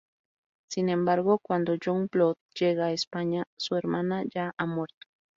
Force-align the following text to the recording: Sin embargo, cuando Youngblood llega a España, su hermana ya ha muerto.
Sin 0.67 0.89
embargo, 0.89 1.37
cuando 1.37 1.75
Youngblood 1.75 2.33
llega 2.55 2.87
a 2.87 2.91
España, 2.91 3.43
su 3.55 3.75
hermana 3.75 4.23
ya 4.33 4.51
ha 4.57 4.65
muerto. 4.65 4.97